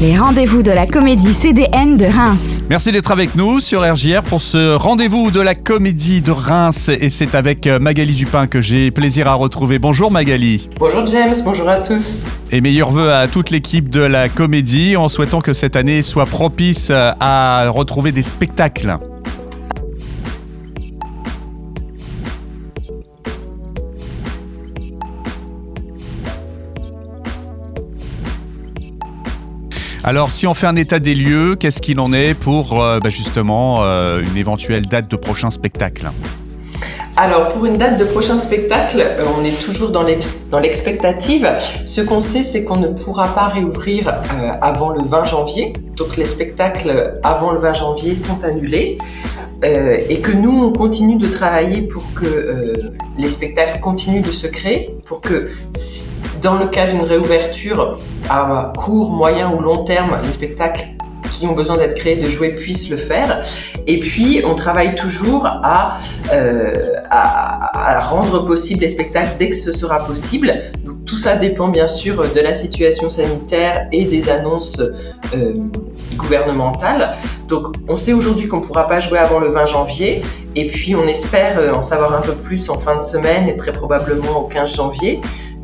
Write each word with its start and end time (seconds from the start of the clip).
Les 0.00 0.16
rendez-vous 0.16 0.62
de 0.62 0.70
la 0.70 0.86
comédie 0.86 1.34
CDN 1.34 1.98
de 1.98 2.06
Reims. 2.06 2.60
Merci 2.70 2.90
d'être 2.90 3.10
avec 3.10 3.34
nous 3.34 3.60
sur 3.60 3.82
RJR 3.82 4.22
pour 4.22 4.40
ce 4.40 4.74
rendez-vous 4.74 5.30
de 5.30 5.42
la 5.42 5.54
comédie 5.54 6.22
de 6.22 6.30
Reims. 6.30 6.88
Et 6.88 7.10
c'est 7.10 7.34
avec 7.34 7.66
euh, 7.66 7.78
Magali 7.78 8.14
Dupin 8.14 8.46
que 8.46 8.62
j'ai 8.62 8.90
plaisir 8.90 9.28
à 9.28 9.34
retrouver. 9.34 9.78
Bonjour 9.78 10.10
Magali. 10.10 10.70
Bonjour 10.78 11.04
James, 11.04 11.34
bonjour 11.44 11.68
à 11.68 11.82
tous. 11.82 12.22
Et 12.50 12.62
meilleurs 12.62 12.90
voeux 12.90 13.12
à 13.12 13.28
toute 13.28 13.50
l'équipe 13.50 13.90
de 13.90 14.00
la 14.00 14.30
comédie 14.30 14.96
en 14.96 15.08
souhaitant 15.08 15.42
que 15.42 15.52
cette 15.52 15.76
année 15.76 16.00
soit 16.00 16.24
propice 16.24 16.88
euh, 16.90 17.12
à 17.20 17.68
retrouver 17.68 18.10
des 18.10 18.22
spectacles. 18.22 18.96
Alors, 30.10 30.32
si 30.32 30.48
on 30.48 30.54
fait 30.54 30.66
un 30.66 30.74
état 30.74 30.98
des 30.98 31.14
lieux, 31.14 31.54
qu'est-ce 31.54 31.80
qu'il 31.80 32.00
en 32.00 32.12
est 32.12 32.34
pour 32.34 32.82
euh, 32.82 32.98
bah, 32.98 33.10
justement 33.10 33.84
euh, 33.84 34.20
une 34.20 34.36
éventuelle 34.36 34.86
date 34.86 35.08
de 35.08 35.14
prochain 35.14 35.50
spectacle? 35.50 36.10
Alors, 37.16 37.46
pour 37.46 37.64
une 37.64 37.78
date 37.78 38.00
de 38.00 38.04
prochain 38.04 38.36
spectacle, 38.36 39.00
euh, 39.00 39.24
on 39.38 39.44
est 39.44 39.64
toujours 39.64 39.90
dans 39.90 40.02
l'expectative. 40.02 41.48
Ce 41.84 42.00
qu'on 42.00 42.20
sait, 42.20 42.42
c'est 42.42 42.64
qu'on 42.64 42.78
ne 42.78 42.88
pourra 42.88 43.28
pas 43.28 43.46
réouvrir 43.46 44.12
avant 44.60 44.88
le 44.88 45.04
20 45.04 45.22
janvier. 45.22 45.74
Donc, 45.96 46.16
les 46.16 46.26
spectacles 46.26 47.20
avant 47.22 47.52
le 47.52 47.60
20 47.60 47.74
janvier 47.74 48.16
sont 48.16 48.42
annulés. 48.42 48.98
et 49.62 50.20
que 50.20 50.32
nous, 50.32 50.64
on 50.64 50.72
continue 50.72 51.18
de 51.18 51.28
travailler 51.28 51.82
pour 51.82 52.02
que 52.14 52.74
les 53.16 53.30
spectacles 53.30 53.78
continuent 53.78 54.22
de 54.22 54.32
se 54.32 54.48
créer, 54.48 54.90
pour 55.04 55.20
que 55.20 55.48
dans 56.42 56.56
le 56.56 56.66
cas 56.66 56.86
d'une 56.86 57.02
réouverture 57.02 57.98
à 58.28 58.72
court, 58.76 59.10
moyen 59.10 59.52
ou 59.52 59.60
long 59.60 59.84
terme, 59.84 60.18
les 60.24 60.32
spectacles 60.32 60.88
qui 61.30 61.46
ont 61.46 61.52
besoin 61.52 61.76
d'être 61.76 61.94
créés, 61.94 62.16
de 62.16 62.28
jouer, 62.28 62.54
puissent 62.54 62.90
le 62.90 62.96
faire. 62.96 63.42
Et 63.86 63.98
puis, 63.98 64.42
on 64.44 64.54
travaille 64.54 64.94
toujours 64.94 65.46
à, 65.46 65.98
euh, 66.32 66.94
à, 67.10 68.00
rendre 68.00 68.44
possible 68.44 68.80
les 68.80 68.88
spectacles 68.88 69.34
dès 69.38 69.50
que 69.50 69.56
ce 69.56 69.72
sera 69.72 70.04
possible. 70.04 70.54
Donc, 70.84 71.04
tout 71.04 71.16
ça 71.16 71.36
dépend 71.36 71.68
bien 71.68 71.86
sûr 71.86 72.24
de 72.34 72.40
la 72.40 72.54
situation 72.54 73.08
sanitaire 73.10 73.86
et 73.92 74.06
des 74.06 74.28
annonces 74.28 74.80
euh, 75.34 75.54
gouvernementales. 76.16 77.16
Donc, 77.48 77.68
on 77.88 77.96
sait 77.96 78.12
aujourd'hui 78.12 78.48
qu'on 78.48 78.58
ne 78.58 78.64
pourra 78.64 78.86
pas 78.86 78.98
jouer 78.98 79.18
avant 79.18 79.38
le 79.38 79.48
20 79.48 79.66
janvier. 79.66 80.22
Et 80.56 80.66
puis, 80.66 80.96
on 80.96 81.06
espère 81.06 81.58
euh, 81.58 81.72
en 81.72 81.82
savoir 81.82 82.14
un 82.14 82.20
peu 82.20 82.34
plus 82.34 82.68
en 82.70 82.78
fin 82.78 82.96
de 82.96 83.02
semaine 83.02 83.48
et 83.48 83.56
très 83.56 83.72
probablement 83.72 84.40
au 84.40 84.44
15 84.44 84.74
janvier. 84.74 85.20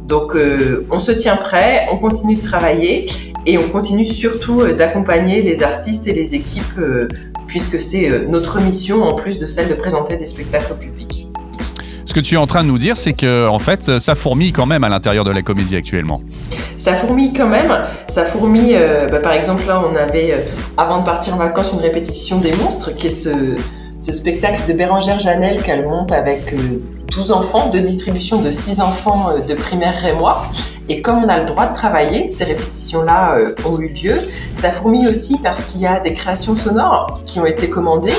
Donc 0.06 0.36
euh, 0.36 0.86
on 0.90 1.00
se 1.00 1.10
tient 1.10 1.36
prêt, 1.36 1.88
on 1.90 1.96
continue 1.96 2.36
de 2.36 2.42
travailler 2.42 3.06
et 3.44 3.58
on 3.58 3.68
continue 3.68 4.04
surtout 4.04 4.60
euh, 4.60 4.72
d'accompagner 4.72 5.42
les 5.42 5.64
artistes 5.64 6.06
et 6.06 6.12
les 6.12 6.36
équipes 6.36 6.78
euh, 6.78 7.08
puisque 7.48 7.80
c'est 7.80 8.26
notre 8.28 8.60
mission 8.60 9.02
en 9.02 9.16
plus 9.16 9.36
de 9.38 9.46
celle 9.46 9.68
de 9.68 9.74
présenter 9.74 10.16
des 10.16 10.26
spectacles 10.26 10.72
au 10.72 10.76
public. 10.76 11.26
Ce 12.04 12.14
que 12.14 12.20
tu 12.20 12.36
es 12.36 12.38
en 12.38 12.46
train 12.46 12.62
de 12.62 12.68
nous 12.68 12.78
dire, 12.78 12.96
c'est 12.96 13.14
que 13.14 13.48
en 13.48 13.58
fait, 13.58 13.98
ça 13.98 14.14
fourmille 14.14 14.52
quand 14.52 14.64
même 14.64 14.84
à 14.84 14.88
l'intérieur 14.88 15.24
de 15.24 15.32
la 15.32 15.42
comédie 15.42 15.76
actuellement. 15.76 16.20
Ça 16.76 16.94
fourmille 16.94 17.32
quand 17.32 17.48
même. 17.48 17.72
Ça 18.08 18.24
fourmille. 18.24 18.78
Bah, 19.10 19.18
par 19.18 19.32
exemple, 19.32 19.66
là, 19.66 19.82
on 19.84 19.94
avait 19.94 20.46
avant 20.76 21.00
de 21.00 21.04
partir 21.04 21.34
en 21.34 21.38
vacances 21.38 21.72
une 21.72 21.80
répétition 21.80 22.38
des 22.38 22.52
monstres, 22.56 22.94
qui 22.96 23.08
est 23.08 23.10
ce, 23.10 23.56
ce 23.98 24.12
spectacle 24.12 24.60
de 24.66 24.72
Bérangère 24.72 25.18
Janel 25.18 25.60
qu'elle 25.62 25.84
monte 25.84 26.10
avec 26.10 26.54
12 27.16 27.32
enfants, 27.32 27.70
de 27.70 27.78
distribution 27.78 28.42
de 28.42 28.50
6 28.50 28.80
enfants 28.80 29.30
euh, 29.30 29.40
de 29.40 29.54
primaire 29.54 29.96
rémois. 29.96 30.42
Et 30.90 31.00
comme 31.00 31.24
on 31.24 31.28
a 31.28 31.38
le 31.38 31.46
droit 31.46 31.66
de 31.66 31.74
travailler, 31.74 32.28
ces 32.28 32.44
répétitions-là 32.44 33.38
euh, 33.38 33.54
ont 33.64 33.80
eu 33.80 33.88
lieu. 33.88 34.18
Ça 34.52 34.70
fourmille 34.70 35.08
aussi 35.08 35.38
parce 35.42 35.64
qu'il 35.64 35.80
y 35.80 35.86
a 35.86 35.98
des 35.98 36.12
créations 36.12 36.54
sonores 36.54 37.22
qui 37.24 37.40
ont 37.40 37.46
été 37.46 37.70
commandées. 37.70 38.12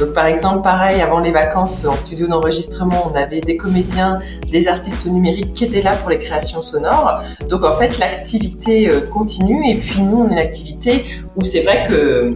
Donc 0.00 0.14
par 0.14 0.26
exemple, 0.26 0.62
pareil, 0.62 1.00
avant 1.00 1.20
les 1.20 1.30
vacances 1.30 1.84
en 1.84 1.94
studio 1.94 2.26
d'enregistrement, 2.26 3.12
on 3.12 3.16
avait 3.16 3.40
des 3.40 3.56
comédiens, 3.56 4.18
des 4.50 4.66
artistes 4.66 5.06
numériques 5.06 5.54
qui 5.54 5.64
étaient 5.66 5.82
là 5.82 5.94
pour 5.94 6.10
les 6.10 6.18
créations 6.18 6.60
sonores. 6.60 7.22
Donc 7.48 7.62
en 7.62 7.76
fait, 7.76 7.98
l'activité 8.00 8.90
euh, 8.90 9.02
continue. 9.02 9.70
Et 9.70 9.76
puis 9.76 10.02
nous, 10.02 10.22
on 10.22 10.28
a 10.28 10.32
une 10.32 10.38
activité 10.38 11.04
où 11.36 11.44
c'est 11.44 11.62
vrai 11.62 11.86
que 11.88 12.34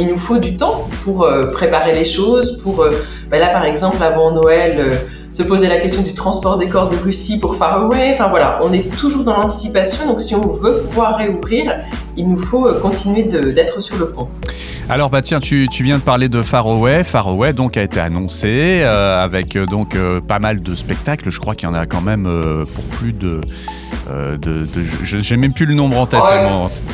il 0.00 0.06
nous 0.06 0.16
faut 0.16 0.38
du 0.38 0.56
temps 0.56 0.88
pour 1.04 1.28
préparer 1.52 1.92
les 1.92 2.06
choses, 2.06 2.62
pour 2.62 2.82
ben 3.30 3.38
là 3.38 3.48
par 3.48 3.66
exemple 3.66 4.02
avant 4.02 4.30
Noël 4.30 5.02
se 5.32 5.42
poser 5.42 5.66
la 5.66 5.78
question 5.78 6.02
du 6.02 6.12
transport 6.12 6.58
des 6.58 6.68
corps 6.68 6.88
de 6.88 6.96
Russie 6.96 7.38
pour 7.38 7.56
Far 7.56 7.74
Away. 7.78 8.10
Enfin 8.10 8.28
voilà, 8.28 8.58
on 8.62 8.70
est 8.72 8.94
toujours 8.96 9.24
dans 9.24 9.38
l'anticipation. 9.38 10.06
Donc 10.06 10.20
si 10.20 10.34
on 10.34 10.46
veut 10.46 10.76
pouvoir 10.76 11.16
réouvrir, 11.16 11.74
il 12.18 12.28
nous 12.28 12.36
faut 12.36 12.68
euh, 12.68 12.78
continuer 12.78 13.22
d'être 13.22 13.80
sur 13.80 13.96
le 13.96 14.10
pont. 14.10 14.28
Alors 14.90 15.08
bah 15.08 15.22
tiens, 15.22 15.40
tu, 15.40 15.66
viens 15.80 15.96
de 15.96 16.02
parler 16.02 16.28
de 16.28 16.42
Far 16.42 16.66
Away. 16.66 17.02
Far 17.02 17.28
Away 17.28 17.54
donc 17.54 17.78
a 17.78 17.82
été 17.82 17.98
annoncé 17.98 18.80
euh, 18.82 19.24
avec 19.24 19.56
euh, 19.56 19.64
donc 19.64 19.96
pas 20.28 20.38
mal 20.38 20.60
de 20.60 20.74
spectacles. 20.74 21.30
Je 21.30 21.40
crois 21.40 21.54
qu'il 21.54 21.66
y 21.66 21.72
en 21.72 21.74
a 21.74 21.86
quand 21.86 22.02
même 22.02 22.28
pour 22.74 22.84
plus 22.84 23.12
de 23.12 23.40
de, 24.10 24.66
je 25.02 25.34
n'ai 25.34 25.40
même 25.40 25.54
plus 25.54 25.64
le 25.64 25.74
nombre 25.74 25.98
en 25.98 26.06
tête. 26.06 26.20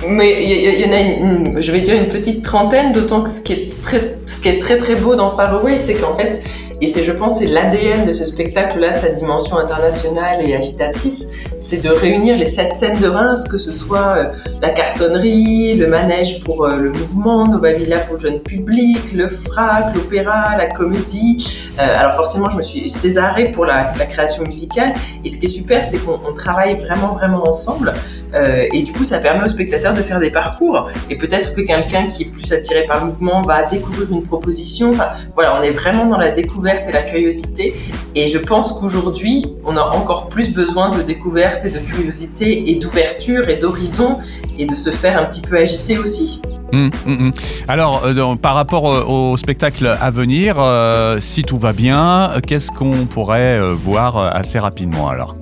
mais 0.08 0.44
il 0.44 0.80
y, 0.80 0.84
en 0.84 0.92
a, 0.92 1.00
une, 1.00 1.60
je 1.60 1.72
vais 1.72 1.80
dire 1.80 1.96
une 1.96 2.08
petite 2.08 2.44
trentaine. 2.44 2.92
D'autant 2.92 3.22
que 3.22 3.30
ce 3.30 3.40
qui 3.40 3.54
est 3.54 3.82
très, 3.82 4.18
ce 4.26 4.40
qui 4.40 4.48
est 4.48 4.60
très 4.60 4.78
très 4.78 4.94
beau 4.94 5.16
dans 5.16 5.30
Far 5.30 5.52
Away, 5.54 5.78
c'est 5.78 5.94
qu'en 5.94 6.12
fait 6.12 6.40
et 6.80 6.86
c'est, 6.86 7.02
je 7.02 7.10
pense, 7.10 7.38
c'est 7.40 7.46
l'ADN 7.46 8.04
de 8.06 8.12
ce 8.12 8.24
spectacle-là, 8.24 8.92
de 8.92 8.98
sa 8.98 9.08
dimension 9.08 9.58
internationale 9.58 10.48
et 10.48 10.54
agitatrice, 10.54 11.26
c'est 11.58 11.78
de 11.78 11.88
réunir 11.88 12.38
les 12.38 12.46
sept 12.46 12.72
scènes 12.72 13.00
de 13.00 13.08
Reims, 13.08 13.44
que 13.50 13.58
ce 13.58 13.72
soit 13.72 14.14
euh, 14.16 14.24
la 14.62 14.70
cartonnerie, 14.70 15.74
le 15.74 15.88
manège 15.88 16.38
pour 16.44 16.64
euh, 16.64 16.76
le 16.76 16.90
mouvement, 16.92 17.46
Nova 17.48 17.72
Villa 17.72 17.98
pour 17.98 18.14
le 18.14 18.20
jeune 18.20 18.38
public, 18.38 19.12
le 19.12 19.26
frac, 19.26 19.92
l'opéra, 19.94 20.56
la 20.56 20.66
comédie. 20.66 21.58
Euh, 21.80 21.98
alors 21.98 22.12
forcément, 22.12 22.48
je 22.48 22.56
me 22.56 22.62
suis 22.62 22.88
césarée 22.88 23.50
pour 23.50 23.64
la, 23.64 23.92
la, 23.98 24.06
création 24.06 24.44
musicale. 24.44 24.92
Et 25.24 25.28
ce 25.28 25.38
qui 25.38 25.46
est 25.46 25.48
super, 25.48 25.84
c'est 25.84 25.98
qu'on 25.98 26.32
travaille 26.32 26.76
vraiment, 26.76 27.08
vraiment 27.08 27.48
ensemble. 27.48 27.92
Euh, 28.34 28.66
et 28.72 28.82
du 28.82 28.92
coup, 28.92 29.04
ça 29.04 29.18
permet 29.18 29.44
aux 29.44 29.48
spectateurs 29.48 29.94
de 29.94 30.02
faire 30.02 30.20
des 30.20 30.30
parcours. 30.30 30.88
Et 31.10 31.16
peut-être 31.16 31.54
que 31.54 31.60
quelqu'un 31.60 32.06
qui 32.06 32.24
est 32.24 32.26
plus 32.26 32.52
attiré 32.52 32.84
par 32.86 33.00
le 33.00 33.06
mouvement 33.10 33.42
va 33.42 33.64
découvrir 33.64 34.10
une 34.10 34.22
proposition. 34.22 34.90
Enfin, 34.90 35.08
voilà, 35.34 35.58
on 35.58 35.62
est 35.62 35.70
vraiment 35.70 36.06
dans 36.06 36.18
la 36.18 36.30
découverte 36.30 36.86
et 36.88 36.92
la 36.92 37.02
curiosité. 37.02 37.74
Et 38.14 38.26
je 38.26 38.38
pense 38.38 38.72
qu'aujourd'hui, 38.72 39.46
on 39.64 39.76
a 39.76 39.82
encore 39.82 40.28
plus 40.28 40.52
besoin 40.52 40.90
de 40.90 41.02
découverte 41.02 41.64
et 41.64 41.70
de 41.70 41.78
curiosité 41.78 42.70
et 42.70 42.76
d'ouverture 42.76 43.48
et 43.48 43.56
d'horizon 43.56 44.18
et 44.58 44.66
de 44.66 44.74
se 44.74 44.90
faire 44.90 45.20
un 45.20 45.24
petit 45.24 45.40
peu 45.40 45.56
agiter 45.56 45.98
aussi. 45.98 46.42
Hum, 46.72 46.90
hum, 47.06 47.20
hum. 47.20 47.32
Alors, 47.66 48.04
euh, 48.04 48.34
par 48.36 48.54
rapport 48.54 48.84
au, 48.84 49.36
spectacle 49.38 49.86
à 49.86 50.10
venir, 50.10 50.56
euh, 50.58 51.18
si 51.18 51.42
tout 51.42 51.56
va 51.56 51.72
bien, 51.72 52.32
qu'est-ce 52.46 52.70
qu'on 52.70 53.06
pourrait 53.06 53.58
voir 53.72 54.18
assez 54.18 54.58
rapidement 54.58 55.08
alors? 55.08 55.36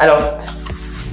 Alors, 0.00 0.18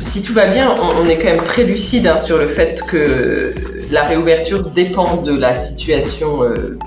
si 0.01 0.21
tout 0.23 0.33
va 0.33 0.47
bien, 0.47 0.73
on, 0.81 1.07
est 1.07 1.17
quand 1.17 1.29
même 1.29 1.43
très 1.43 1.63
lucide 1.63 2.07
hein, 2.07 2.17
sur 2.17 2.39
le 2.39 2.47
fait 2.47 2.81
que 2.87 3.53
la 3.91 4.01
réouverture 4.03 4.63
dépend 4.63 5.17
de 5.17 5.35
la 5.35 5.53
situation 5.53 6.43
euh, 6.43 6.77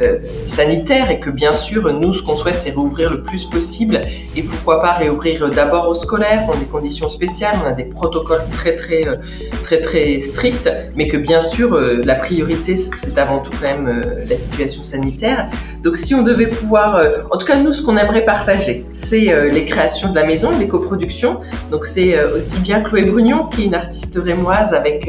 euh, 0.00 0.18
sanitaire 0.46 1.10
et 1.10 1.18
que 1.18 1.28
bien 1.28 1.52
sûr, 1.52 1.92
nous, 1.92 2.12
ce 2.12 2.22
qu'on 2.22 2.36
souhaite, 2.36 2.60
c'est 2.60 2.70
réouvrir 2.70 3.10
le 3.10 3.20
plus 3.20 3.44
possible 3.46 4.00
et 4.36 4.42
pourquoi 4.42 4.80
pas 4.80 4.92
réouvrir 4.92 5.50
d'abord 5.50 5.88
aux 5.88 5.94
scolaires 5.96 6.46
dans 6.46 6.56
des 6.56 6.66
conditions 6.66 7.08
spéciales. 7.08 7.56
On 7.64 7.68
a 7.68 7.72
des 7.72 7.84
protocoles 7.84 8.44
très 8.52 8.76
très 8.76 9.08
euh, 9.08 9.16
très 9.62 9.80
très 9.80 10.18
stricts, 10.18 10.70
mais 10.94 11.08
que 11.08 11.16
bien 11.16 11.40
sûr, 11.40 11.74
euh, 11.74 12.00
la 12.04 12.14
priorité, 12.14 12.76
c'est 12.76 13.18
avant 13.18 13.40
tout 13.40 13.50
quand 13.60 13.66
même 13.66 14.02
la 14.28 14.36
situation 14.36 14.84
sanitaire. 14.84 15.48
Donc, 15.82 15.96
si 15.96 16.14
on 16.14 16.22
devait 16.22 16.46
pouvoir, 16.46 17.00
en 17.30 17.38
tout 17.38 17.46
cas, 17.46 17.56
nous, 17.58 17.72
ce 17.72 17.82
qu'on 17.82 17.96
aimerait 17.96 18.24
partager, 18.24 18.84
c'est 18.92 19.48
les 19.50 19.64
créations 19.64 20.10
de 20.10 20.14
la 20.14 20.24
maison, 20.24 20.50
les 20.58 20.66
coproductions. 20.68 21.38
Donc, 21.70 21.86
c'est 21.86 22.20
aussi 22.24 22.58
bien 22.60 22.80
Chloé 22.80 23.02
Brugnon, 23.02 23.46
qui 23.46 23.62
est 23.62 23.66
une 23.66 23.74
artiste 23.74 24.18
rémoise 24.22 24.74
avec 24.74 25.08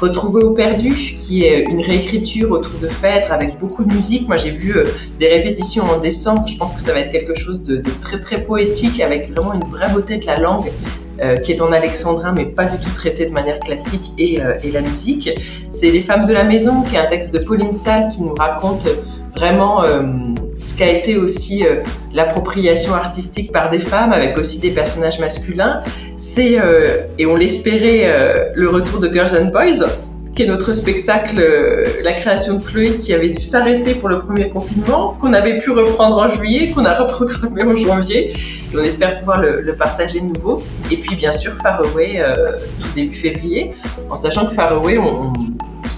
Retrouver 0.00 0.44
au 0.44 0.50
perdu, 0.50 0.92
qui 0.92 1.44
est 1.44 1.62
une 1.62 1.80
réécriture 1.80 2.50
autour 2.50 2.78
de 2.80 2.88
Phèdre 2.88 3.32
avec 3.32 3.58
beaucoup 3.58 3.84
de 3.84 3.92
musique 3.92 4.25
moi, 4.26 4.36
j'ai 4.36 4.50
vu 4.50 4.76
euh, 4.76 4.84
des 5.18 5.28
répétitions 5.28 5.84
en 5.84 5.98
décembre. 5.98 6.46
Je 6.46 6.56
pense 6.56 6.72
que 6.72 6.80
ça 6.80 6.92
va 6.92 7.00
être 7.00 7.12
quelque 7.12 7.34
chose 7.34 7.62
de, 7.62 7.82
très 8.00 8.20
très 8.20 8.42
poétique 8.42 9.00
avec 9.00 9.30
vraiment 9.30 9.52
une 9.54 9.64
vraie 9.64 9.90
beauté 9.92 10.18
de 10.18 10.26
la 10.26 10.38
langue. 10.38 10.70
Euh, 11.22 11.36
qui 11.38 11.50
est 11.50 11.62
en 11.62 11.72
alexandrin 11.72 12.34
mais 12.36 12.44
pas 12.44 12.66
du 12.66 12.76
tout 12.76 12.90
traité 12.90 13.24
de 13.24 13.32
manière 13.32 13.58
classique 13.58 14.12
et, 14.18 14.42
euh, 14.42 14.52
et 14.62 14.70
la 14.70 14.82
musique. 14.82 15.30
C'est 15.70 15.90
Les 15.90 16.00
femmes 16.00 16.26
de 16.26 16.32
la 16.34 16.44
maison 16.44 16.82
qui 16.82 16.96
est 16.96 16.98
un 16.98 17.06
texte 17.06 17.32
de 17.32 17.38
Pauline 17.38 17.72
Salle 17.72 18.08
qui 18.08 18.20
nous 18.20 18.34
raconte 18.34 18.86
vraiment 19.34 19.82
ce 20.62 20.74
qu'a 20.74 20.90
été 20.90 21.16
aussi 21.16 21.64
l'appropriation 22.12 22.94
artistique 22.94 23.50
par 23.50 23.70
des 23.70 23.80
femmes 23.80 24.12
avec 24.12 24.36
aussi 24.36 24.58
des 24.58 24.70
personnages 24.70 25.18
masculins. 25.18 25.82
C'est, 26.18 26.58
et 27.18 27.24
on 27.24 27.34
l'espérait, 27.34 28.50
le 28.54 28.68
retour 28.68 29.00
de 29.00 29.10
Girls 29.10 29.34
and 29.40 29.46
Boys 29.46 29.86
qui 30.36 30.42
est 30.42 30.46
notre 30.46 30.72
spectacle, 30.74 31.42
la 32.04 32.12
création 32.12 32.58
de 32.58 32.64
Chloé, 32.64 32.94
qui 32.94 33.14
avait 33.14 33.30
dû 33.30 33.40
s'arrêter 33.40 33.94
pour 33.94 34.08
le 34.08 34.18
premier 34.18 34.50
confinement, 34.50 35.16
qu'on 35.18 35.32
avait 35.32 35.58
pu 35.58 35.70
reprendre 35.70 36.18
en 36.18 36.28
juillet, 36.28 36.70
qu'on 36.70 36.84
a 36.84 36.94
reprogrammé 36.94 37.62
en 37.62 37.74
janvier, 37.74 38.30
et 38.30 38.76
on 38.76 38.82
espère 38.82 39.18
pouvoir 39.18 39.40
le, 39.40 39.64
partager 39.78 40.20
de 40.20 40.26
nouveau. 40.26 40.62
Et 40.90 40.98
puis 40.98 41.16
bien 41.16 41.32
sûr 41.32 41.54
Faraway 41.56 42.22
tout 42.78 42.88
début 42.94 43.16
février, 43.16 43.72
en 44.10 44.16
sachant 44.16 44.46
que 44.46 44.54
Faraway, 44.54 44.98
on 44.98 45.32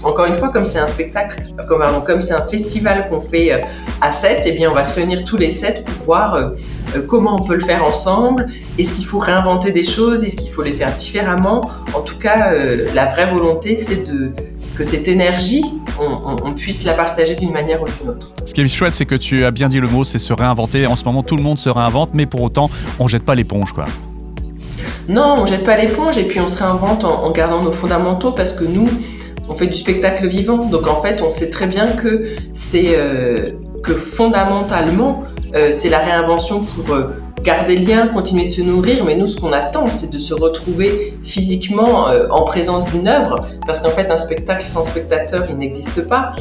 encore 0.09 0.25
une 0.25 0.35
fois, 0.35 0.49
comme 0.49 0.65
c'est 0.65 0.79
un 0.79 0.87
spectacle, 0.87 1.41
comme, 1.67 1.83
comme 2.05 2.21
c'est 2.21 2.33
un 2.33 2.45
festival 2.45 3.07
qu'on 3.09 3.21
fait 3.21 3.53
euh, 3.53 3.59
à 4.01 4.11
7, 4.11 4.43
eh 4.45 4.51
bien, 4.53 4.71
on 4.71 4.73
va 4.73 4.83
se 4.83 4.95
réunir 4.95 5.23
tous 5.23 5.37
les 5.37 5.49
7 5.49 5.83
pour 5.83 6.03
voir 6.03 6.33
euh, 6.33 6.49
euh, 6.95 7.01
comment 7.07 7.37
on 7.39 7.43
peut 7.43 7.53
le 7.53 7.59
faire 7.61 7.83
ensemble. 7.83 8.47
Est-ce 8.77 8.93
qu'il 8.93 9.05
faut 9.05 9.19
réinventer 9.19 9.71
des 9.71 9.83
choses? 9.83 10.23
Est-ce 10.23 10.35
qu'il 10.35 10.49
faut 10.49 10.63
les 10.63 10.73
faire 10.73 10.95
différemment? 10.95 11.69
En 11.93 12.01
tout 12.01 12.17
cas, 12.17 12.51
la 12.93 13.05
vraie 13.05 13.27
volonté, 13.27 13.75
c'est 13.75 14.07
de 14.07 14.31
que 14.75 14.85
cette 14.85 15.09
énergie, 15.09 15.65
on, 15.99 16.53
puisse 16.53 16.85
la 16.85 16.93
partager 16.93 17.35
d'une 17.35 17.51
manière 17.51 17.81
ou 17.81 17.85
d'une 17.85 18.11
autre. 18.11 18.31
Ce 18.45 18.53
qui 18.53 18.61
est 18.61 18.67
chouette, 18.69 18.95
c'est 18.95 19.05
que 19.05 19.15
tu 19.15 19.43
as 19.43 19.51
bien 19.51 19.67
dit 19.67 19.81
le 19.81 19.89
mot, 19.89 20.05
c'est 20.05 20.19
se 20.19 20.31
réinventer. 20.31 20.87
En 20.87 20.95
ce 20.95 21.03
moment, 21.03 21.21
tout 21.21 21.35
le 21.35 21.43
monde 21.43 21.59
se 21.59 21.69
réinvente, 21.69 22.11
mais 22.13 22.25
pour 22.25 22.41
autant, 22.41 22.69
on 22.97 23.07
jette 23.09 23.23
pas 23.23 23.35
l'éponge, 23.35 23.73
quoi. 23.73 23.83
Non, 25.09 25.35
on 25.39 25.45
jette 25.45 25.65
pas 25.65 25.75
l'éponge 25.75 26.17
et 26.17 26.23
puis 26.23 26.39
on 26.39 26.47
se 26.47 26.57
réinvente 26.57 27.03
en 27.03 27.29
gardant 27.31 27.61
nos 27.61 27.73
fondamentaux 27.73 28.31
parce 28.31 28.53
que 28.53 28.63
nous, 28.63 28.87
on 29.49 29.55
fait 29.55 29.67
du 29.67 29.77
spectacle 29.77 30.27
vivant. 30.27 30.65
Donc 30.65 30.87
en 30.87 31.01
fait, 31.01 31.21
on 31.21 31.29
sait 31.29 31.49
très 31.49 31.67
bien 31.67 31.87
que 31.87 32.27
c'est 32.53 32.95
euh, 32.95 33.51
que 33.83 33.93
fondamentalement, 33.95 35.23
euh, 35.55 35.71
c'est 35.71 35.89
la 35.89 35.97
réinvention 35.97 36.63
pour 36.63 36.93
euh, 36.93 37.07
garder 37.43 37.75
le 37.75 37.85
lien, 37.85 38.07
continuer 38.07 38.45
de 38.45 38.49
se 38.49 38.61
nourrir. 38.61 39.03
Mais 39.05 39.15
nous, 39.15 39.25
ce 39.25 39.39
qu'on 39.39 39.51
attend, 39.51 39.87
c'est 39.89 40.11
de 40.11 40.19
se 40.19 40.35
retrouver 40.35 41.15
physiquement 41.23 42.09
en 42.29 42.43
présence 42.43 42.85
d'une 42.85 43.07
œuvre, 43.07 43.37
parce 43.65 43.79
qu'en 43.79 43.89
fait, 43.89 44.11
un 44.11 44.17
spectacle 44.17 44.65
sans 44.65 44.83
spectateur, 44.83 45.47
il 45.49 45.57
n'existe 45.57 46.01
pas. 46.01 46.31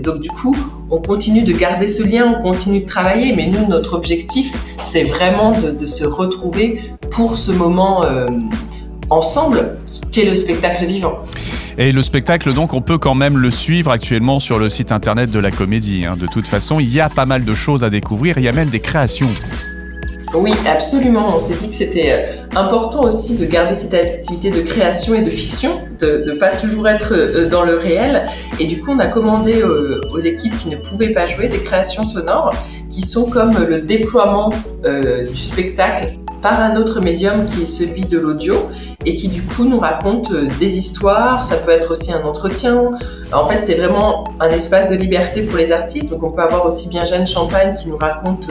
donc 0.00 0.20
du 0.20 0.28
coup, 0.28 0.56
on 0.92 1.02
continue 1.02 1.42
de 1.42 1.52
garder 1.52 1.88
ce 1.88 2.04
lien, 2.04 2.36
on 2.38 2.40
continue 2.40 2.82
de 2.82 2.86
travailler. 2.86 3.34
Mais 3.34 3.48
nous, 3.48 3.66
notre 3.66 3.94
objectif, 3.94 4.56
c'est 4.84 5.02
vraiment 5.02 5.58
de, 5.58 5.72
de, 5.72 5.86
se 5.86 6.04
retrouver 6.04 6.80
pour 7.10 7.36
ce 7.36 7.50
moment 7.50 8.04
ensemble, 9.10 9.76
qu'est 10.12 10.24
le 10.24 10.36
spectacle 10.36 10.84
vivant. 10.84 11.18
Et 11.78 11.92
le 11.92 12.02
spectacle, 12.02 12.54
donc, 12.54 12.72
on 12.72 12.80
peut 12.80 12.96
quand 12.96 13.14
même 13.14 13.36
le 13.36 13.50
suivre 13.50 13.90
actuellement 13.90 14.40
sur 14.40 14.58
le 14.58 14.70
site 14.70 14.92
internet 14.92 15.30
de 15.30 15.38
la 15.38 15.50
comédie. 15.50 16.06
Hein. 16.06 16.16
De 16.18 16.26
toute 16.26 16.46
façon, 16.46 16.80
il 16.80 16.88
y 16.92 17.00
a 17.00 17.10
pas 17.10 17.26
mal 17.26 17.44
de 17.44 17.54
choses 17.54 17.84
à 17.84 17.90
découvrir, 17.90 18.38
il 18.38 18.44
y 18.44 18.48
a 18.48 18.52
même 18.52 18.70
des 18.70 18.80
créations. 18.80 19.28
Oui, 20.34 20.52
absolument. 20.66 21.36
On 21.36 21.38
s'est 21.38 21.56
dit 21.56 21.68
que 21.68 21.74
c'était 21.74 22.12
euh, 22.12 22.58
important 22.58 23.02
aussi 23.04 23.36
de 23.36 23.44
garder 23.44 23.74
cette 23.74 23.92
activité 23.92 24.50
de 24.50 24.60
création 24.62 25.14
et 25.14 25.22
de 25.22 25.30
fiction, 25.30 25.82
de 26.00 26.24
ne 26.26 26.32
pas 26.32 26.48
toujours 26.48 26.88
être 26.88 27.14
euh, 27.14 27.48
dans 27.48 27.62
le 27.62 27.76
réel. 27.76 28.24
Et 28.58 28.66
du 28.66 28.80
coup, 28.80 28.92
on 28.92 28.98
a 28.98 29.06
commandé 29.06 29.60
euh, 29.60 30.00
aux 30.12 30.18
équipes 30.18 30.56
qui 30.56 30.68
ne 30.68 30.76
pouvaient 30.76 31.12
pas 31.12 31.26
jouer 31.26 31.48
des 31.48 31.58
créations 31.58 32.04
sonores 32.04 32.54
qui 32.90 33.02
sont 33.02 33.28
comme 33.28 33.58
le 33.68 33.80
déploiement 33.80 34.50
du 34.84 35.36
spectacle 35.36 36.14
par 36.40 36.60
un 36.60 36.76
autre 36.76 37.00
médium 37.00 37.44
qui 37.44 37.62
est 37.62 37.66
celui 37.66 38.02
de 38.02 38.18
l'audio 38.18 38.70
et 39.06 39.14
qui 39.14 39.28
du 39.28 39.42
coup 39.42 39.64
nous 39.64 39.78
raconte 39.78 40.32
euh, 40.32 40.48
des 40.58 40.76
histoires, 40.76 41.44
ça 41.44 41.56
peut 41.56 41.70
être 41.70 41.92
aussi 41.92 42.12
un 42.12 42.22
entretien. 42.24 42.90
En 43.32 43.46
fait, 43.46 43.62
c'est 43.62 43.76
vraiment 43.76 44.24
un 44.40 44.48
espace 44.48 44.88
de 44.88 44.96
liberté 44.96 45.42
pour 45.42 45.56
les 45.56 45.70
artistes. 45.72 46.10
Donc 46.10 46.24
on 46.24 46.32
peut 46.32 46.42
avoir 46.42 46.66
aussi 46.66 46.88
bien 46.88 47.04
Jeanne 47.04 47.26
Champagne 47.26 47.74
qui 47.74 47.88
nous 47.88 47.96
raconte 47.96 48.48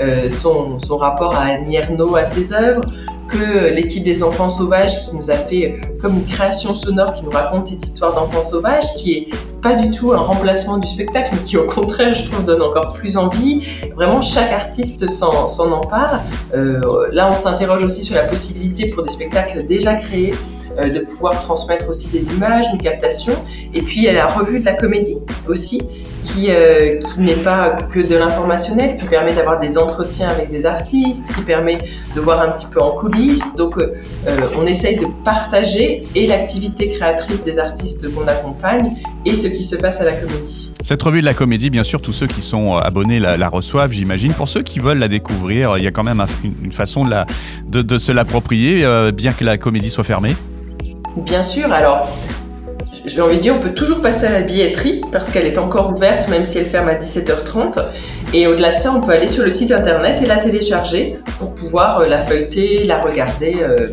euh, 0.00 0.30
son, 0.30 0.78
son, 0.78 0.96
rapport 0.96 1.34
à 1.34 1.46
Annie 1.46 1.76
à 1.78 2.24
ses 2.24 2.52
œuvres, 2.52 2.82
que 3.28 3.74
l'équipe 3.74 4.04
des 4.04 4.22
enfants 4.22 4.48
sauvages 4.48 5.04
qui 5.04 5.16
nous 5.16 5.30
a 5.30 5.34
fait 5.34 5.72
euh, 5.72 5.98
comme 6.00 6.14
une 6.14 6.24
création 6.24 6.72
sonore 6.72 7.14
qui 7.14 7.24
nous 7.24 7.30
raconte 7.30 7.68
cette 7.68 7.84
histoire 7.84 8.14
d'enfants 8.14 8.42
sauvages 8.42 8.94
qui 8.96 9.12
est 9.14 9.28
pas 9.60 9.74
du 9.74 9.90
tout 9.90 10.12
un 10.12 10.18
remplacement 10.18 10.78
du 10.78 10.86
spectacle 10.86 11.30
mais 11.34 11.42
qui 11.42 11.58
au 11.58 11.66
contraire 11.66 12.14
je 12.14 12.24
trouve 12.24 12.44
donne 12.44 12.62
encore 12.62 12.94
plus 12.94 13.16
envie 13.16 13.66
vraiment 13.94 14.22
chaque 14.22 14.52
artiste 14.52 15.08
s'en 15.08 15.72
empare 15.72 16.22
euh, 16.54 17.08
là 17.12 17.28
on 17.30 17.36
s'interroge 17.36 17.82
aussi 17.82 18.02
sur 18.02 18.14
la 18.14 18.24
possibilité 18.24 18.88
pour 18.88 19.02
des 19.02 19.10
spectacles 19.10 19.66
déjà 19.66 19.94
créés 19.94 20.32
de 20.78 21.00
pouvoir 21.00 21.40
transmettre 21.40 21.88
aussi 21.88 22.06
des 22.10 22.32
images, 22.34 22.66
une 22.72 22.80
captation. 22.80 23.32
Et 23.74 23.82
puis 23.82 23.96
il 23.96 24.02
y 24.04 24.08
a 24.08 24.12
la 24.12 24.26
revue 24.26 24.60
de 24.60 24.64
la 24.64 24.74
comédie 24.74 25.18
aussi, 25.48 25.82
qui, 26.28 26.48
euh, 26.50 26.98
qui 26.98 27.20
n'est 27.20 27.42
pas 27.42 27.70
que 27.70 28.00
de 28.00 28.16
l'informationnel, 28.16 28.94
qui 28.94 29.06
permet 29.06 29.34
d'avoir 29.34 29.58
des 29.58 29.78
entretiens 29.78 30.28
avec 30.28 30.50
des 30.50 30.66
artistes, 30.66 31.32
qui 31.34 31.42
permet 31.42 31.78
de 32.14 32.20
voir 32.20 32.40
un 32.40 32.50
petit 32.50 32.66
peu 32.66 32.80
en 32.80 32.90
coulisses. 32.90 33.54
Donc 33.56 33.78
euh, 33.78 33.94
on 34.58 34.66
essaye 34.66 34.98
de 34.98 35.06
partager 35.24 36.02
et 36.14 36.26
l'activité 36.26 36.90
créatrice 36.90 37.44
des 37.44 37.58
artistes 37.58 38.12
qu'on 38.14 38.26
accompagne 38.26 38.96
et 39.24 39.34
ce 39.34 39.46
qui 39.48 39.62
se 39.62 39.76
passe 39.76 40.00
à 40.00 40.04
la 40.04 40.12
comédie. 40.12 40.74
Cette 40.82 41.02
revue 41.02 41.20
de 41.20 41.26
la 41.26 41.34
comédie, 41.34 41.70
bien 41.70 41.84
sûr, 41.84 42.02
tous 42.02 42.12
ceux 42.12 42.26
qui 42.26 42.42
sont 42.42 42.76
abonnés 42.76 43.20
la, 43.20 43.48
reçoivent, 43.48 43.92
j'imagine. 43.92 44.32
Pour 44.32 44.48
ceux 44.48 44.62
qui 44.62 44.78
veulent 44.78 44.98
la 44.98 45.08
découvrir, 45.08 45.78
il 45.78 45.84
y 45.84 45.86
a 45.86 45.90
quand 45.90 46.04
même 46.04 46.24
une, 46.44 46.72
façon 46.72 47.04
de, 47.04 47.10
la, 47.10 47.26
de, 47.66 47.82
de 47.82 47.98
se 47.98 48.12
l'approprier, 48.12 48.86
bien 49.12 49.32
que 49.32 49.44
la 49.44 49.58
comédie 49.58 49.90
soit 49.90 50.04
fermée? 50.04 50.36
Bien 51.16 51.42
sûr, 51.42 51.72
alors 51.72 52.08
j'ai 53.04 53.20
envie 53.20 53.36
de 53.36 53.40
dire, 53.42 53.54
on 53.54 53.60
peut 53.60 53.74
toujours 53.74 54.00
passer 54.00 54.26
à 54.26 54.32
la 54.32 54.42
billetterie 54.42 55.00
parce 55.12 55.30
qu'elle 55.30 55.46
est 55.46 55.58
encore 55.58 55.90
ouverte 55.90 56.28
même 56.28 56.44
si 56.44 56.58
elle 56.58 56.66
ferme 56.66 56.88
à 56.88 56.94
17h30. 56.94 57.84
Et 58.34 58.46
au-delà 58.46 58.74
de 58.74 58.78
ça, 58.78 58.92
on 58.92 59.00
peut 59.00 59.12
aller 59.12 59.26
sur 59.26 59.44
le 59.44 59.52
site 59.52 59.72
internet 59.72 60.20
et 60.22 60.26
la 60.26 60.36
télécharger 60.36 61.18
pour 61.38 61.54
pouvoir 61.54 62.00
euh, 62.00 62.08
la 62.08 62.20
feuilleter, 62.20 62.84
la 62.84 63.00
regarder 63.00 63.56
euh, 63.60 63.88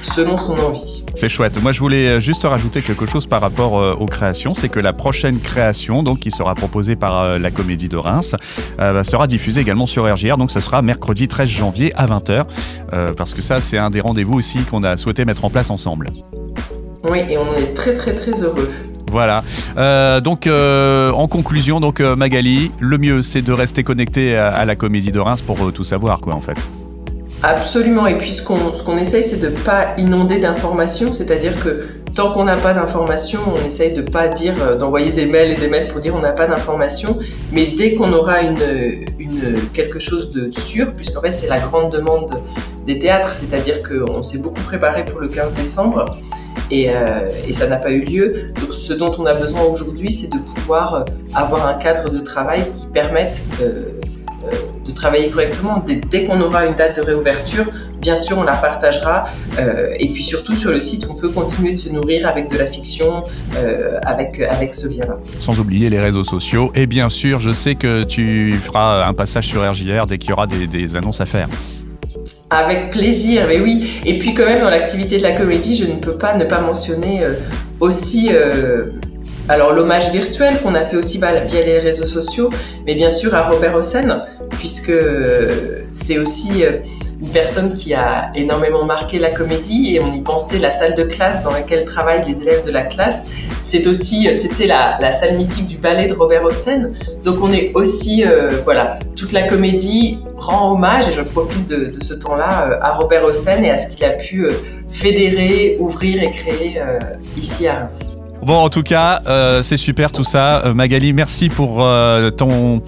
selon 0.00 0.36
son 0.36 0.54
envie. 0.58 1.04
C'est 1.14 1.28
chouette. 1.28 1.60
Moi, 1.60 1.72
je 1.72 1.80
voulais 1.80 2.08
euh, 2.08 2.20
juste 2.20 2.44
rajouter 2.44 2.80
quelque 2.82 3.06
chose 3.06 3.26
par 3.26 3.40
rapport 3.40 4.00
aux 4.00 4.06
créations. 4.06 4.54
C'est 4.54 4.68
que 4.68 4.78
la 4.78 4.92
prochaine 4.92 5.40
création, 5.40 6.04
donc 6.04 6.20
qui 6.20 6.30
sera 6.30 6.54
proposée 6.54 6.94
par 6.94 7.38
la 7.38 7.50
Comédie 7.50 7.88
de 7.88 7.96
Reims, 7.96 8.36
bah, 8.78 9.02
sera 9.02 9.26
diffusée 9.26 9.60
également 9.60 9.86
sur 9.86 10.04
RGR. 10.12 10.36
Donc, 10.36 10.50
ce 10.50 10.60
sera 10.60 10.82
mercredi 10.82 11.26
13 11.26 11.48
janvier 11.48 11.92
à 11.96 12.06
20h. 12.06 12.44
parce 13.16 13.34
que 13.34 13.42
ça, 13.42 13.60
c'est 13.60 13.78
un 13.78 13.90
des 13.90 14.00
rendez-vous 14.00 14.34
aussi 14.34 14.58
qu'on 14.60 14.84
a 14.84 14.96
souhaité 14.96 15.24
mettre 15.24 15.44
en 15.44 15.50
place 15.50 15.70
ensemble. 15.70 16.10
Oui, 17.04 17.20
et 17.28 17.38
on 17.38 17.54
est 17.54 17.74
très 17.74 17.94
très 17.94 18.14
très 18.14 18.42
heureux. 18.42 18.68
Voilà. 19.10 19.42
Euh, 19.76 20.20
donc, 20.20 20.46
euh, 20.46 21.10
en 21.12 21.28
conclusion, 21.28 21.80
donc 21.80 22.00
euh, 22.00 22.16
Magali, 22.16 22.70
le 22.78 22.98
mieux 22.98 23.22
c'est 23.22 23.42
de 23.42 23.52
rester 23.52 23.82
connecté 23.82 24.36
à, 24.36 24.64
la 24.64 24.76
Comédie 24.76 25.12
de 25.12 25.20
Reims 25.20 25.42
pour 25.42 25.72
tout 25.72 25.84
savoir, 25.84 26.20
quoi, 26.20 26.34
en 26.34 26.40
fait. 26.40 26.58
Absolument. 27.42 28.06
Et 28.06 28.18
puis, 28.18 28.32
ce 28.32 28.42
qu'on 28.42 28.96
essaye, 28.96 29.22
c'est 29.22 29.38
de 29.38 29.48
ne 29.48 29.56
pas 29.56 29.94
inonder 29.96 30.38
d'informations, 30.40 31.12
c'est-à-dire 31.12 31.58
que 31.58 31.86
tant 32.14 32.32
qu'on 32.32 32.44
n'a 32.44 32.56
pas 32.56 32.74
d'informations, 32.74 33.40
on 33.46 33.64
essaye 33.64 33.92
de 33.92 34.02
pas 34.02 34.26
dire, 34.26 34.76
d'envoyer 34.76 35.12
des 35.12 35.26
mails 35.26 35.52
et 35.52 35.54
des 35.54 35.68
mails 35.68 35.86
pour 35.86 36.00
dire 36.00 36.16
on 36.16 36.20
n'a 36.20 36.32
pas 36.32 36.48
d'informations. 36.48 37.18
Mais 37.52 37.66
dès 37.66 37.94
qu'on 37.94 38.12
aura 38.12 38.40
une, 38.40 38.58
une, 39.20 39.60
quelque 39.72 40.00
chose 40.00 40.30
de 40.30 40.50
sûr, 40.50 40.92
puisqu'en 40.94 41.20
fait 41.20 41.30
c'est 41.30 41.46
la 41.46 41.60
grande 41.60 41.92
demande 41.92 42.42
des 42.86 42.98
théâtres, 42.98 43.32
c'est-à-dire 43.32 43.82
qu'on 43.82 44.22
s'est 44.22 44.38
beaucoup 44.38 44.62
préparé 44.62 45.04
pour 45.04 45.20
le 45.20 45.28
15 45.28 45.54
décembre. 45.54 46.06
Euh, 46.72 47.30
et, 47.46 47.52
ça 47.52 47.66
n'a 47.66 47.76
pas 47.76 47.90
eu 47.90 48.04
lieu. 48.04 48.52
Donc 48.60 48.72
ce 48.72 48.92
dont 48.92 49.12
on 49.18 49.26
a 49.26 49.34
besoin 49.34 49.62
aujourd'hui, 49.62 50.12
c'est 50.12 50.30
de 50.32 50.38
pouvoir 50.38 50.94
euh, 50.94 51.04
avoir 51.34 51.66
un 51.66 51.74
cadre 51.74 52.10
de 52.10 52.20
travail 52.20 52.70
qui 52.72 52.86
permette 52.92 53.42
euh, 53.62 54.00
de 54.84 54.92
travailler 54.92 55.30
correctement. 55.30 55.82
Dès, 55.86 56.24
qu'on 56.24 56.40
aura 56.40 56.66
une 56.66 56.74
date 56.74 56.96
de 56.96 57.02
réouverture, 57.02 57.64
bien 58.00 58.16
sûr, 58.16 58.38
on 58.38 58.44
la 58.44 58.56
partagera. 58.56 59.24
et 59.98 60.12
puis 60.12 60.22
surtout 60.22 60.54
sur 60.54 60.70
le 60.70 60.80
site, 60.80 61.06
on 61.10 61.14
peut 61.14 61.28
continuer 61.28 61.72
de 61.72 61.76
se 61.76 61.90
nourrir 61.90 62.26
avec 62.26 62.50
de 62.50 62.56
la 62.56 62.64
fiction, 62.64 63.24
avec, 64.06 64.40
avec 64.40 64.72
ce 64.72 64.88
lien-là. 64.88 65.16
Sans 65.38 65.60
oublier 65.60 65.90
les 65.90 66.00
réseaux 66.00 66.24
sociaux. 66.24 66.72
Et 66.74 66.86
bien 66.86 67.10
sûr, 67.10 67.40
je 67.40 67.52
sais 67.52 67.74
que 67.74 68.04
tu 68.04 68.52
feras 68.52 69.06
un 69.06 69.12
passage 69.12 69.48
sur 69.48 69.68
RJR 69.68 70.06
dès 70.06 70.16
qu'il 70.16 70.30
y 70.30 70.32
aura 70.32 70.46
des 70.46 70.96
annonces 70.96 71.20
à 71.20 71.26
faire. 71.26 71.48
Avec 72.50 72.90
plaisir, 72.90 73.44
mais 73.46 73.60
oui. 73.60 74.00
Et 74.06 74.18
puis 74.18 74.32
quand 74.32 74.46
même 74.46 74.62
dans 74.62 74.70
l'activité 74.70 75.18
de 75.18 75.22
la 75.22 75.32
comédie, 75.32 75.76
je 75.76 75.84
ne 75.84 75.96
peux 75.96 76.16
pas 76.16 76.34
ne 76.34 76.44
pas 76.44 76.60
mentionner 76.60 77.22
euh, 77.22 77.34
aussi 77.78 78.30
euh, 78.32 78.86
alors 79.50 79.72
l'hommage 79.72 80.10
virtuel 80.12 80.58
qu'on 80.62 80.74
a 80.74 80.84
fait 80.84 80.96
aussi 80.96 81.18
via 81.18 81.32
les 81.32 81.78
réseaux 81.78 82.06
sociaux, 82.06 82.50
mais 82.86 82.94
bien 82.94 83.10
sûr 83.10 83.34
à 83.34 83.48
Robert 83.48 83.74
Hossein, 83.74 84.20
puisque 84.50 84.90
euh, 84.90 85.82
c'est 85.90 86.18
aussi 86.18 86.64
une 87.20 87.30
personne 87.30 87.74
qui 87.74 87.94
a 87.94 88.30
énormément 88.34 88.84
marqué 88.84 89.18
la 89.18 89.30
comédie 89.30 89.96
et 89.96 90.00
on 90.00 90.12
y 90.12 90.20
pensait 90.20 90.58
la 90.58 90.70
salle 90.70 90.94
de 90.94 91.02
classe 91.02 91.42
dans 91.42 91.52
laquelle 91.52 91.84
travaillent 91.84 92.26
les 92.26 92.42
élèves 92.42 92.64
de 92.64 92.70
la 92.70 92.82
classe. 92.82 93.26
C'est 93.62 93.86
aussi, 93.86 94.32
c'était 94.34 94.66
la, 94.66 95.12
salle 95.12 95.36
mythique 95.36 95.66
du 95.66 95.78
ballet 95.78 96.06
de 96.06 96.14
Robert 96.14 96.44
Hossein. 96.44 96.90
Donc 97.24 97.38
on 97.42 97.50
est 97.52 97.72
aussi, 97.74 98.24
voilà, 98.64 98.96
toute 99.16 99.32
la 99.32 99.42
comédie 99.42 100.18
rend 100.38 100.72
hommage, 100.72 101.08
et 101.08 101.12
je 101.12 101.22
profite 101.22 101.68
de, 101.68 101.92
ce 102.02 102.14
temps-là, 102.14 102.70
euh, 102.70 102.78
à 102.80 102.92
Robert 102.92 103.24
Hossein 103.24 103.62
et 103.62 103.70
à 103.70 103.76
ce 103.76 103.94
qu'il 103.94 104.04
a 104.04 104.10
pu 104.10 104.44
euh, 104.44 104.52
fédérer, 104.88 105.76
ouvrir 105.78 106.22
et 106.22 106.30
créer 106.30 106.80
euh, 106.80 106.98
ici 107.36 107.66
à 107.66 107.80
Reims. 107.80 108.17
Bon, 108.42 108.54
en 108.54 108.68
tout 108.68 108.82
cas, 108.82 109.20
euh, 109.26 109.62
c'est 109.62 109.76
super 109.76 110.12
tout 110.12 110.24
ça. 110.24 110.64
Euh, 110.64 110.72
Magali, 110.72 111.12
merci 111.12 111.48
pour 111.48 111.78
euh, 111.80 112.30
ton, 112.30 112.80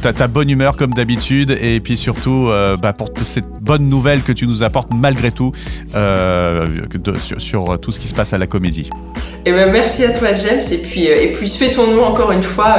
ta, 0.00 0.26
bonne 0.28 0.48
humeur 0.48 0.76
comme 0.76 0.92
d'habitude 0.92 1.56
et 1.60 1.78
puis 1.80 1.96
surtout 1.96 2.50
bah, 2.80 2.92
pour 2.92 3.08
cette 3.22 3.46
bonne 3.60 3.88
nouvelle 3.88 4.22
que 4.22 4.32
tu 4.32 4.46
nous 4.46 4.62
apportes 4.62 4.88
malgré 4.92 5.30
tout 5.30 5.52
sur, 7.38 7.78
tout 7.80 7.92
ce 7.92 8.00
qui 8.00 8.08
se 8.08 8.14
passe 8.14 8.32
à 8.32 8.38
la 8.38 8.46
comédie. 8.46 8.90
Eh 9.46 9.52
ben, 9.52 9.70
merci 9.70 10.04
à 10.04 10.10
toi 10.10 10.34
James 10.34 10.62
et 10.72 10.78
puis, 10.78 11.04
et 11.04 11.32
puis 11.32 11.48
souhaitons-nous 11.48 12.00
encore 12.00 12.32
une 12.32 12.42
fois 12.42 12.76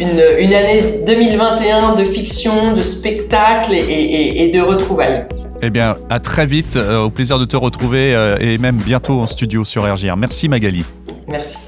une, 0.00 0.20
une, 0.38 0.54
année 0.54 1.00
2021 1.06 1.94
de 1.94 2.04
fiction, 2.04 2.72
de 2.74 2.82
spectacle 2.82 3.72
et, 3.74 4.44
et 4.44 4.50
de 4.50 4.60
retrouvailles. 4.60 5.26
Eh 5.60 5.70
bien, 5.70 5.96
à 6.08 6.18
très 6.18 6.46
vite. 6.46 6.76
au 6.76 7.10
plaisir 7.10 7.38
de 7.38 7.44
te 7.44 7.56
retrouver 7.56 8.36
et 8.40 8.58
même 8.58 8.76
bientôt 8.76 9.20
en 9.20 9.26
studio 9.26 9.64
sur 9.64 9.82
RGR. 9.84 10.16
Merci 10.16 10.48
Magali. 10.48 10.84
Merci. 11.28 11.67